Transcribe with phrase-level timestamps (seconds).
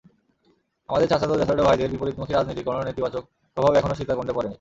[0.89, 3.23] আমাদের চাচাতো-জ্যাঠাতো ভাইদের বিপরীতমুখী রাজনীতির কোনো নেতিবাচক
[3.57, 4.49] প্রভাব এখনো সীতাকুণ্ডে পড়েনি।